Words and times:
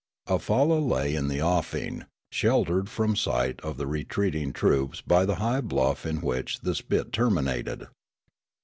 A 0.25 0.39
falla 0.39 0.79
lay 0.79 1.13
in 1.13 1.27
the 1.27 1.43
offing, 1.43 2.05
sheltered 2.31 2.89
from 2.89 3.15
sight 3.15 3.61
of 3.61 3.77
the 3.77 3.85
retreating 3.85 4.51
troops 4.51 4.99
by 4.99 5.25
the 5.25 5.35
high 5.35 5.61
bluff 5.61 6.07
in 6.07 6.21
which 6.21 6.61
the 6.61 6.73
spit 6.73 7.13
terminated. 7.13 7.85